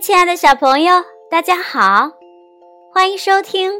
[0.00, 2.12] 亲爱的小朋友，大家好，
[2.90, 3.70] 欢迎收听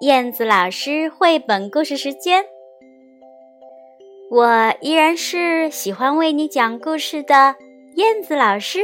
[0.00, 2.44] 燕子老师绘本故事时间。
[4.30, 7.56] 我依然是喜欢为你讲故事的
[7.94, 8.80] 燕子老师。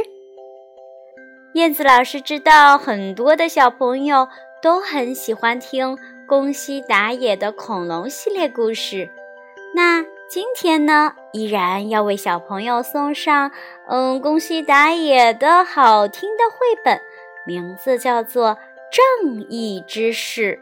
[1.53, 4.27] 燕子老师知道很多的小朋友
[4.59, 5.95] 都很喜欢听
[6.27, 9.07] 宫西达也的恐龙系列故事，
[9.75, 13.51] 那今天呢，依然要为小朋友送上
[13.87, 16.99] 嗯宫西达也的好听的绘本，
[17.45, 18.49] 名字叫做
[19.21, 20.59] 《正义之士》。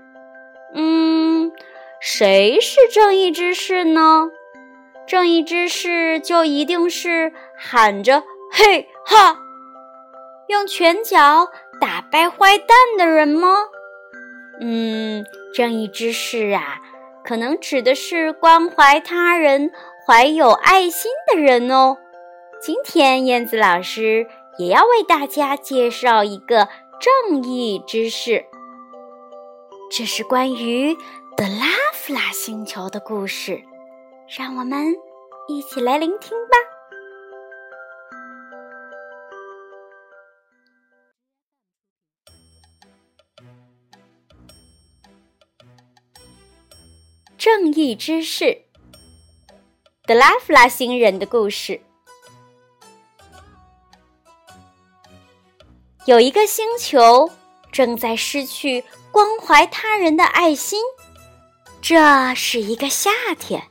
[0.76, 1.52] 嗯，
[2.00, 4.30] 谁是正义之士呢？
[5.08, 9.40] 正义之士就一定是喊着“嘿哈”。
[10.48, 11.50] 用拳脚
[11.82, 13.50] 打败坏蛋的人吗？
[14.62, 16.80] 嗯，正义之士啊，
[17.26, 19.72] 可能指的是关怀他人、
[20.06, 21.98] 怀有爱心的人哦。
[22.62, 24.28] 今天燕子老师
[24.60, 28.46] 也要为大家介绍一个正义之士，
[29.92, 30.96] 这是关于
[31.36, 33.62] 德拉夫拉星球的故事，
[34.38, 34.96] 让我们
[35.48, 36.75] 一起来聆听吧。
[47.46, 48.64] 正义之士
[50.08, 51.80] 德拉夫拉星人的故事。
[56.08, 57.30] 有一个星球
[57.72, 60.82] 正在失去关怀他人的爱心。
[61.84, 63.62] 这是一个夏天，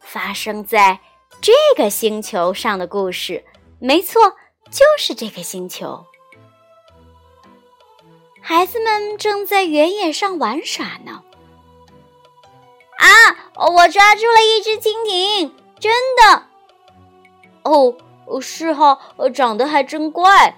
[0.00, 0.98] 发生在
[1.40, 3.44] 这个星球上的故事。
[3.78, 4.20] 没错，
[4.68, 6.04] 就是这个星球。
[8.40, 11.22] 孩子们正在原野上玩耍呢。
[13.02, 13.08] 啊！
[13.54, 16.46] 我抓住了一只蜻蜓，真的。
[17.64, 17.94] 哦，
[18.40, 18.98] 是哈，
[19.34, 20.56] 长得还真怪。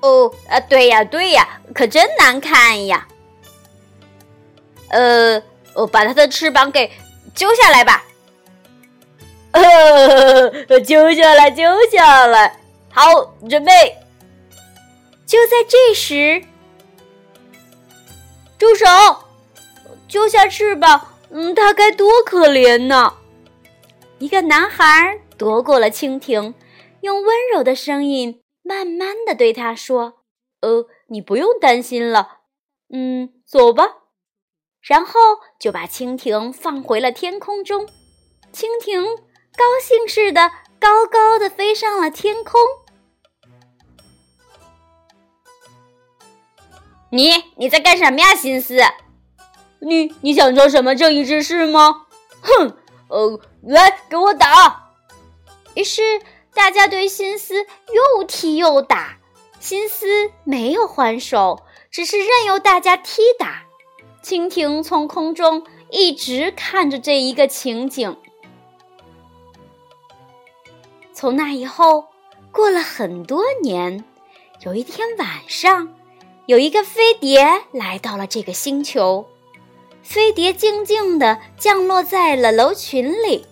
[0.00, 3.06] 哦，啊，对呀，对呀，可真难看呀。
[4.88, 5.40] 呃，
[5.74, 6.90] 我把它的翅膀给
[7.34, 8.04] 揪下来吧。
[9.52, 12.60] 呃，揪下来，揪下来。
[12.92, 13.96] 好，准备。
[15.26, 16.44] 就在这时，
[18.58, 18.86] 住手！
[20.10, 23.14] 揪下翅膀，嗯，它该多可怜呢！
[24.18, 26.52] 一个男孩夺过了蜻蜓，
[27.02, 30.24] 用温柔的声音慢慢的对他说
[30.62, 32.40] ：“呃，你不用担心了，
[32.92, 33.84] 嗯，走吧。”
[34.82, 35.12] 然后
[35.60, 37.86] 就把蜻蜓放回了天空中。
[38.52, 40.50] 蜻蜓高兴似的
[40.80, 42.60] 高高的飞上了天空。
[47.12, 48.80] 你你在干什么呀，心思？
[49.80, 52.06] 你你想做什么正义之士吗？
[52.42, 52.76] 哼，
[53.08, 54.90] 呃，来给我打！
[55.74, 56.02] 于是
[56.52, 59.18] 大家对心思又踢又打，
[59.58, 60.06] 心思
[60.44, 63.62] 没有还手，只是任由大家踢打。
[64.22, 68.16] 蜻蜓从空中一直看着这一个情景。
[71.14, 72.06] 从那以后，
[72.52, 74.04] 过了很多年，
[74.60, 75.94] 有一天晚上，
[76.46, 79.26] 有一个飞碟来到了这个星球。
[80.02, 83.46] 飞碟静静地降落在了楼群里。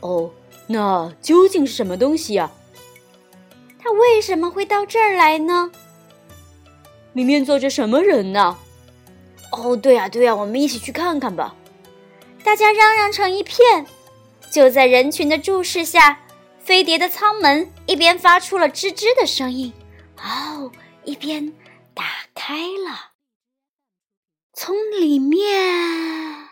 [0.00, 0.30] 哦，
[0.66, 2.50] 那究竟是什么东西呀？
[3.78, 5.70] 它为什么会到这儿来呢？
[7.14, 8.56] 里面坐着什么人呢？
[9.50, 11.54] 哦，对呀，对呀，我们一起去看看吧！
[12.44, 13.86] 大家嚷嚷成一片。
[14.50, 16.20] 就在人群的注视下，
[16.58, 19.72] 飞碟的舱门一边发出了吱吱的声音，
[20.16, 20.70] 哦，
[21.04, 21.52] 一边
[21.92, 22.04] 打
[22.34, 23.17] 开了。
[24.60, 26.48] 从里面，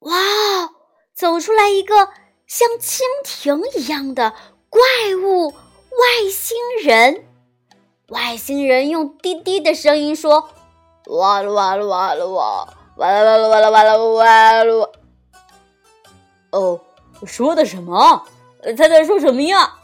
[0.00, 0.70] 哇哦，
[1.14, 2.08] 走出来一个
[2.44, 4.34] 像蜻蜓一样的
[4.68, 4.80] 怪
[5.22, 7.24] 物外星人。
[8.08, 10.50] 外星人用滴滴的声音说
[11.06, 12.66] ：“哇了哇了哇了哇，
[12.96, 14.92] 哇啦哇啦哇啦哇啦哇了。”
[16.50, 16.80] 哦，
[17.24, 18.26] 说的什么？
[18.76, 19.76] 他在说什么呀？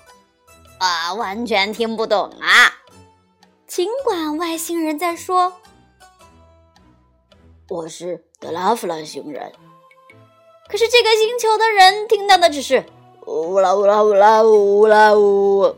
[0.80, 2.74] 啊，完全听不懂啊！
[3.68, 5.52] 尽管外星人在说。
[7.68, 9.52] 我是德拉夫兰星人，
[10.68, 12.84] 可是这个星球的人听到的只是
[13.26, 15.74] 呜啦呜啦呜啦呜啦呜。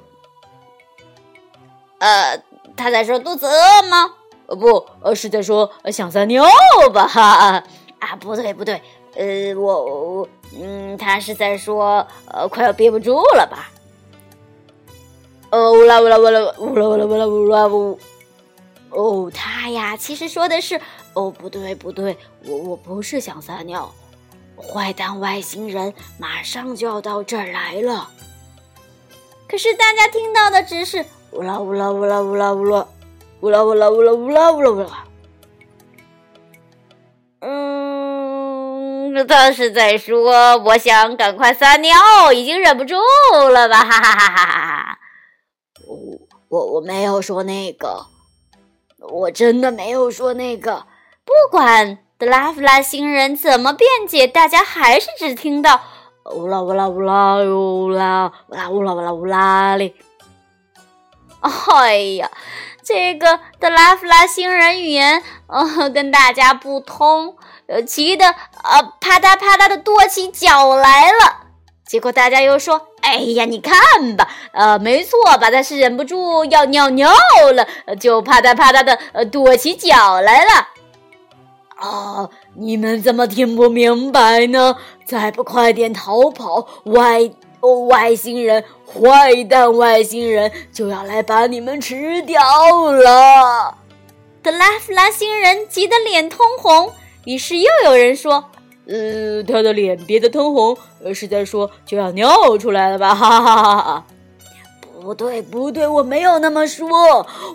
[1.99, 2.43] 呃，
[2.77, 4.13] 他在说肚子饿吗？
[4.49, 6.45] 呃，不，呃，是在说想撒尿
[6.93, 7.09] 吧？
[7.09, 7.65] 哈
[8.01, 8.83] 啊，不对不对，
[9.15, 9.85] 呃，我
[10.19, 13.71] 我嗯，他是在说呃，快要憋不住了吧？
[15.49, 17.99] 呃，呜啦呜啦呜啦呜啦呜啦呜啦呜啦呜。
[18.91, 20.81] 哦，他呀，其实说的是，
[21.19, 22.17] 哦，不对，不对，
[22.47, 23.93] 我我不是想撒尿，
[24.57, 28.09] 坏蛋外星人马上就要到这儿来了。
[29.49, 32.87] 可是大家听到的只是呜啦呜啦呜啦呜啦呜啦
[33.41, 35.05] 呜啦呜啦呜啦呜啦呜啦呜啦。
[37.41, 42.95] 嗯，他是在说，我想赶快撒尿，已经忍不住
[43.53, 43.83] 了吧？
[43.83, 44.99] 哈哈哈哈哈哈！
[45.85, 45.97] 我
[46.49, 48.07] 我我没有说那个，
[49.01, 50.87] 我真的没有说那个。
[51.29, 55.79] 不管德拉夫拉星人怎么辩解，大家还是只听到
[56.35, 59.95] 乌拉乌拉乌拉乌拉乌拉乌拉乌拉乌拉哩。
[61.43, 62.31] 哎呀，
[62.83, 67.37] 这个德拉夫拉星人语言，呃，跟大家不通，
[67.67, 68.25] 呃，急得
[68.65, 71.43] 呃啪嗒啪嗒的跺起脚来了。
[71.87, 75.51] 结果大家又说：“哎呀，你看吧，呃，没错吧？
[75.51, 77.11] 他是忍不住要尿尿
[77.55, 80.69] 了，就啪嗒啪嗒的呃跺起脚来了。”
[81.79, 84.77] 啊，你们怎么听不明白呢？
[85.07, 87.31] 再不快点逃跑，外
[87.61, 92.41] 哦外星人，坏蛋外星人就要来把你们吃掉
[92.91, 93.79] 了！
[94.43, 96.91] 德拉夫拉星人急得脸通红。
[97.25, 98.45] 于是又有人说。
[98.91, 100.77] 呃，他的脸憋得通红，
[101.15, 103.15] 是在说就要尿出来了吧？
[103.15, 104.07] 哈哈哈哈！
[105.03, 106.89] 不对，不对，我没有那么说，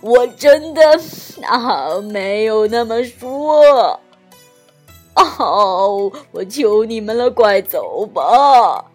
[0.01, 0.81] 我真的
[1.41, 3.99] 啊没有那么说。
[5.23, 8.85] 哦，我求你们了，快走吧！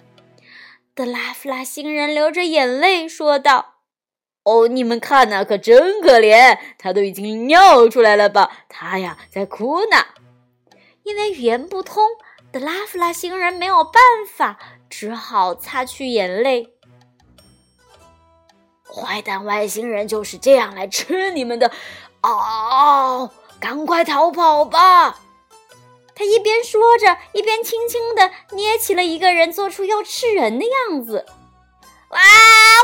[0.95, 3.75] 德拉夫拉星人流着眼泪说道
[4.45, 8.51] ：“哦，你们看呐，可真可怜，他都已经尿出来了吧？
[8.69, 9.97] 他呀，在哭呢，
[11.05, 12.05] 因为语言不通。”
[12.51, 14.03] 德拉夫拉星人没有办
[14.35, 14.59] 法，
[14.89, 16.73] 只好擦去眼泪。
[18.91, 21.71] 坏蛋外星人就是这样来吃你们的！
[22.23, 23.31] 哦，
[23.61, 25.21] 赶快逃跑吧！
[26.19, 31.25] 他一边说着，一边轻轻的捏起了一个人，做出要吃人的样子。
[32.09, 32.19] 哇，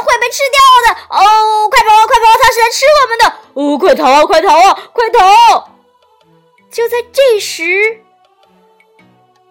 [0.04, 1.00] 会被吃掉的！
[1.08, 2.38] 哦，快跑，快跑！
[2.40, 3.25] 他是来吃我们的！
[3.54, 5.70] 哦，快逃啊，快逃啊，快逃！
[6.70, 8.04] 就在这时。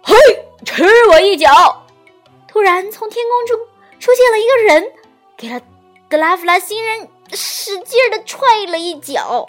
[0.01, 0.15] 嘿，
[0.63, 1.85] 吃我一脚！
[2.47, 3.68] 突然，从天空中
[4.00, 4.94] 出现了一个人，
[5.35, 5.59] 给了
[6.07, 9.47] 格拉夫拉星人使劲的踹了一脚。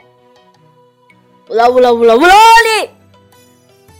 [1.50, 2.90] 乌拉乌拉乌拉乌拉里！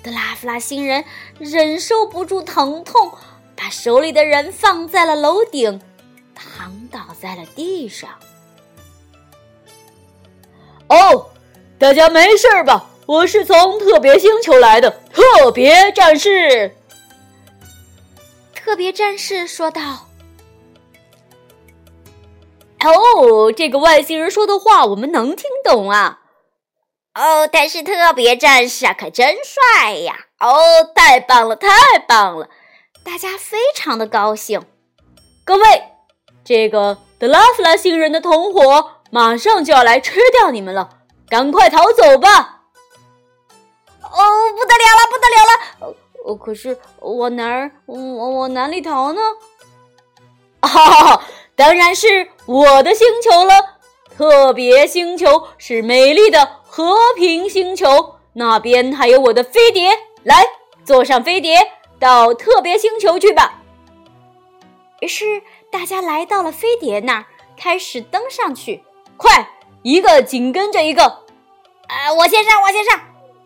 [0.05, 1.03] 德拉夫拉星人
[1.39, 3.11] 忍受不住疼痛，
[3.57, 5.81] 把手里的人放在了楼顶，
[6.35, 8.11] 躺倒在了地上。
[10.89, 11.31] 哦，
[11.79, 12.91] 大家没事吧？
[13.07, 16.77] 我是从特别星球来的特别战士。
[18.55, 20.09] 特别战士说道
[22.85, 26.24] ：“哦，这个外星人说的话我们能听懂啊！
[27.15, 30.15] 哦，但是特别战士啊，可真帅呀！
[30.41, 31.69] 哦，太棒了，太
[32.09, 32.49] 棒了！
[33.05, 34.61] 大家非常的高兴。
[35.45, 35.85] 各位，
[36.45, 40.89] 这个德拉夫拉星人的同伙马上就要来吃掉你们了，
[41.29, 42.63] 赶快逃走吧！”
[44.03, 44.19] 哦，
[44.57, 45.95] 不得了了，不得了了！
[46.25, 49.21] 哦，可是我哪儿，我我哪里逃呢？
[50.63, 51.23] 哈，
[51.55, 53.55] 当然是我的星球了。
[54.17, 59.97] 特别星球是美丽的和平星球，那边还有我的飞碟。
[60.25, 60.45] 来，
[60.85, 61.57] 坐上飞碟，
[62.01, 63.63] 到特别星球去吧。
[64.99, 65.41] 于是
[65.71, 67.27] 大家来到了飞碟那儿，
[67.57, 68.83] 开始登上去。
[69.17, 69.49] 快，
[69.85, 71.05] 一个紧跟着一个。
[71.05, 73.01] 啊，我先上，我先上。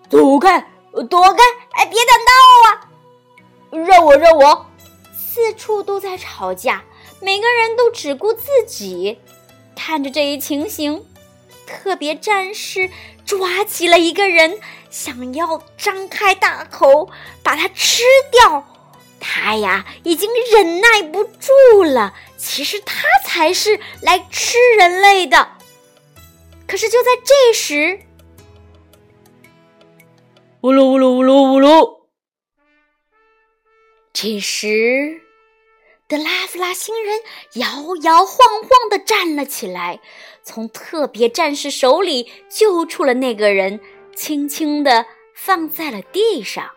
[0.09, 0.67] 走开，
[1.11, 1.43] 躲开！
[1.73, 2.33] 哎，别挡道
[2.65, 3.85] 啊！
[3.85, 4.67] 让我，让我！
[5.13, 6.83] 四处都在吵架，
[7.21, 9.19] 每个人都只顾自己。
[9.77, 11.05] 看着这一情形，
[11.67, 12.89] 特别战士
[13.29, 14.59] 抓起了一个人，
[14.89, 17.11] 想要张开大口
[17.43, 18.67] 把它吃掉。
[19.21, 22.15] 他呀，已经忍耐不住了。
[22.39, 25.47] 其实他才是来吃人类的。
[26.67, 28.01] 可是就在这时，
[30.63, 31.99] 呜噜呜噜呜噜呜噜！
[34.15, 35.21] 这时，
[36.09, 37.21] 德拉夫拉星人
[37.57, 37.67] 摇
[38.03, 40.01] 摇晃晃地站了起来，
[40.43, 43.79] 从特别战士手里救出了那个人，
[44.17, 46.71] 轻轻地放在了地上。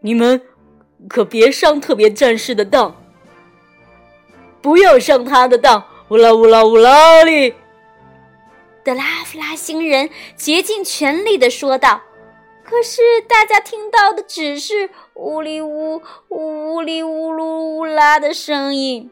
[0.00, 0.40] 你们
[1.10, 2.96] 可别上特别战士的当，
[4.62, 5.86] 不要上他的当！
[6.08, 7.52] 乌拉乌拉乌拉哩！
[8.82, 12.00] 德拉夫拉星人竭尽全力地说道
[12.64, 19.10] ：“可是大家听到的只是呜哩呜呜哩呜噜呜啦的声音。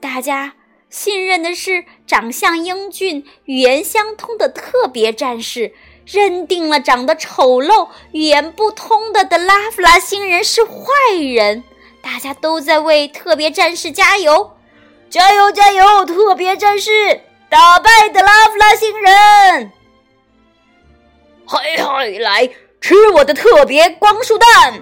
[0.00, 0.54] 大家
[0.88, 5.74] 信任的是长相英俊、语言相通的特别战士，
[6.06, 10.80] 认定了长得丑陋、语言不通的德拉夫拉星人是坏
[11.20, 11.62] 人。
[12.00, 14.52] 大家都在为特别战士加油，
[15.10, 16.06] 加油加油！
[16.06, 19.72] 特别战士打败德拉夫拉星人！
[21.44, 22.48] 嗨嗨，来
[22.80, 24.80] 吃我的特别光束弹！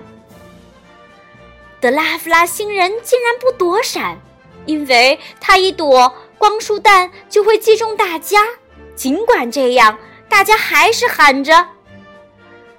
[1.80, 4.20] 德拉夫拉星人竟然不躲闪，
[4.66, 8.46] 因为他一躲，光束弹就会击中大家。
[8.94, 11.68] 尽管这样，大家还是喊着：“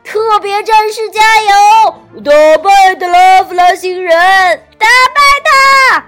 [0.04, 1.52] 特别战士加油！
[2.24, 2.32] 打
[2.62, 4.14] 败德拉夫拉星人！
[4.78, 6.06] 打败他！”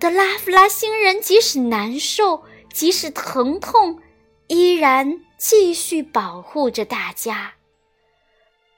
[0.00, 4.00] 德拉夫拉星人即使难受，即使疼痛，
[4.46, 5.20] 依然。
[5.36, 7.52] 继续保护着大家。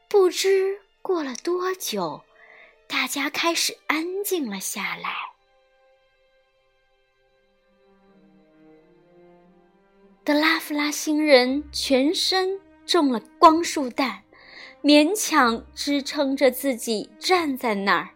[0.08, 2.22] 不知过了多久，
[2.88, 5.10] 大家开始安静了下来。
[10.24, 14.22] 德拉夫拉星人全身中了光束弹，
[14.82, 18.08] 勉强支撑着自己站在那儿。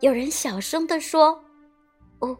[0.00, 1.44] 有人小声地说
[2.20, 2.36] ：“哦，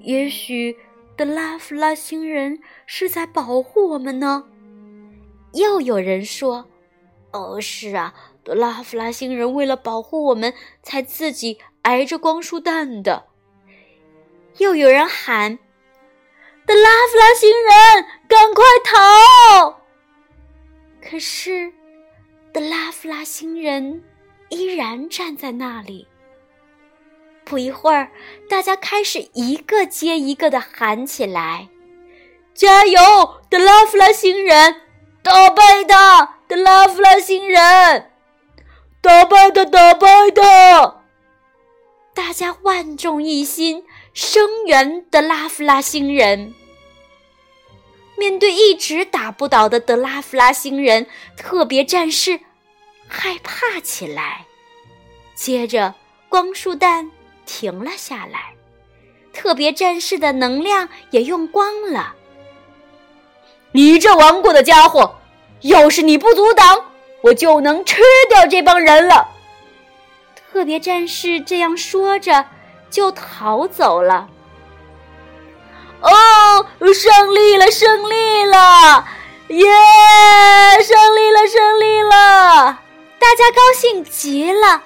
[0.00, 0.76] 也许……”
[1.16, 4.44] 德拉夫拉星人是在保护我们呢。
[5.52, 6.68] 又有人说
[7.32, 8.14] ：“哦，是啊，
[8.54, 13.26] 拉夫拉星人为了保护我们，才自己挨着光束弹的。”
[14.58, 15.58] 又有人喊
[16.66, 19.80] ：“德拉夫拉星人，赶快逃！”
[21.00, 21.72] 可是，
[22.52, 24.02] 德拉夫拉星人
[24.48, 26.06] 依然站在那里。
[27.44, 28.10] 不一会儿，
[28.50, 31.68] 大家开始一个接一个的喊起来
[32.52, 33.00] ：“加油，
[33.48, 34.82] 德拉夫拉星人！
[35.22, 38.10] 打败他，德拉夫拉星人！
[39.08, 40.96] 打败他，打败他！”
[42.12, 46.54] 大家万众一心，声援德拉夫拉星人。
[48.18, 51.06] 面对一直打不倒的德拉夫拉星人，
[51.38, 52.38] 特别战士
[53.06, 54.44] 害怕起来。
[55.34, 55.94] 接着，
[56.28, 57.10] 光束弹。
[57.46, 58.52] 停了下来，
[59.32, 62.14] 特别战士的能量也用光了。
[63.72, 65.16] 你这顽固的家伙，
[65.62, 69.28] 要是你不阻挡，我就能吃掉这帮人了。
[70.34, 72.46] 特别战士这样说着，
[72.90, 74.28] 就逃走了。
[76.00, 79.06] 哦，胜利了，胜利了，
[79.48, 79.66] 耶！
[80.82, 82.82] 胜利了，胜利了，
[83.18, 84.84] 大家高兴极了。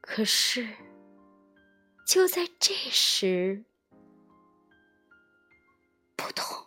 [0.00, 0.68] 可是，
[2.06, 3.64] 就在这时，
[6.18, 6.66] 扑通！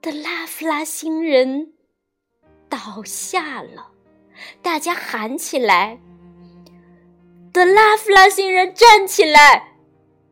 [0.00, 1.74] 德拉夫拉星人
[2.68, 3.90] 倒下了。
[4.62, 5.98] 大家喊起来
[7.52, 9.76] ：“德拉夫拉星人站起来！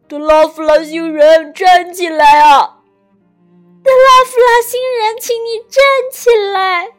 [0.07, 2.85] 德拉夫拉星人站起来啊！
[3.83, 6.93] 德拉夫拉星人，请你站起来！”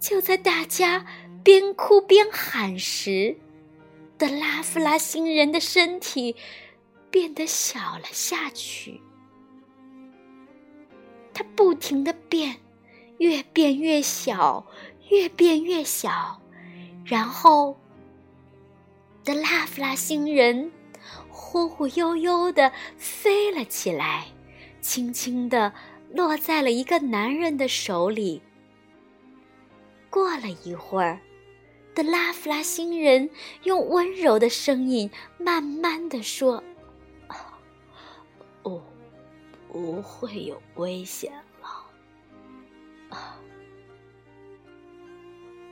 [0.00, 1.06] 就在大家。
[1.44, 3.38] 边哭边喊时，
[4.18, 6.36] 德拉夫拉星人的身体
[7.10, 9.00] 变得小了下去。
[11.38, 12.56] 他不停的变，
[13.18, 14.66] 越变越小，
[15.08, 16.42] 越变越小。
[17.04, 17.78] 然后，
[19.22, 20.72] 德拉夫拉星人
[21.30, 24.26] 忽忽悠悠的飞了起来，
[24.80, 25.72] 轻轻的
[26.10, 28.42] 落在了一个男人的手里。
[30.10, 31.20] 过了一会儿。
[31.94, 33.30] 的拉夫拉星人
[33.62, 36.62] 用温柔的声音慢慢地说：“，
[39.70, 41.86] 不会有危险了。”，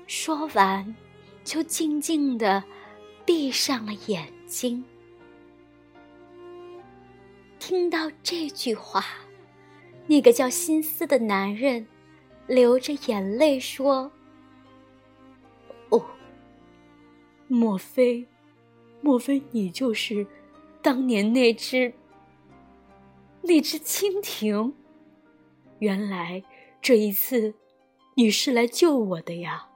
[0.06, 0.94] 说完，
[1.42, 2.62] 就静静的
[3.24, 4.84] 闭上了眼睛。
[7.58, 9.04] 听到这句话，
[10.06, 11.86] 那个叫心思的男人
[12.46, 14.10] 流着眼泪说。
[15.88, 16.04] 哦
[17.48, 18.26] 莫非，
[19.00, 20.26] 莫非你就是
[20.82, 21.92] 当年那只
[23.46, 24.74] 那只蜻蜓？
[25.78, 26.42] 原来
[26.80, 27.54] 这一次
[28.14, 29.68] 你是来救我的呀！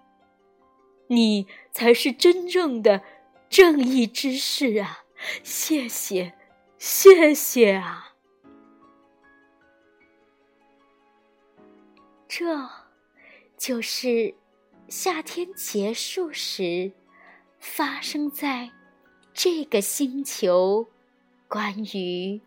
[1.08, 3.02] 你才是真正的
[3.48, 5.04] 正义之士啊！
[5.42, 6.34] 谢谢，
[6.78, 8.14] 谢谢啊！
[12.28, 12.68] 这
[13.56, 14.34] 就是
[14.88, 16.92] 夏天结束时。
[17.58, 18.70] 发生在
[19.34, 20.88] 这个星球
[21.46, 22.40] 关于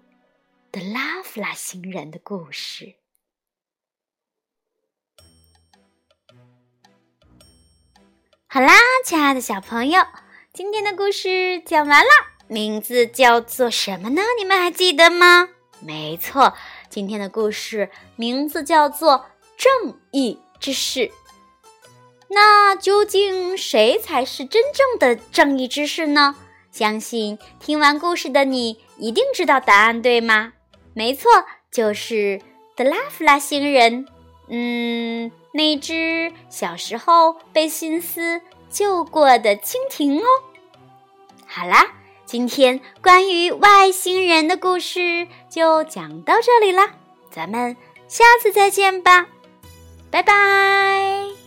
[0.74, 2.96] 德拉夫拉星人的故事。
[8.48, 8.74] 好啦，
[9.06, 10.02] 亲爱的小朋友，
[10.52, 12.10] 今天的故事讲完了，
[12.48, 14.24] 名字叫做什么呢？
[14.40, 15.50] 你们还记得吗？
[15.80, 16.56] 没错，
[16.90, 19.12] 今天的故事名字叫做
[19.56, 21.12] 《正义之士。
[22.30, 26.36] 那究竟谁才是真正的正义之士呢？
[26.72, 30.54] 相信听完故事的你一定知道答案，对吗？
[30.94, 31.30] 没错，
[31.72, 32.42] 就是
[32.76, 34.06] 德拉夫拉星人。
[34.48, 40.26] 嗯，那只小时候被心思救过的蜻蜓哦。
[41.46, 41.94] 好啦，
[42.26, 46.96] 今天关于外星人的故事就讲到这里啦，
[47.32, 47.76] 咱们
[48.08, 49.28] 下次再见吧，
[50.12, 51.43] 拜拜。